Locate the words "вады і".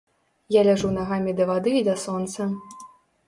1.51-1.85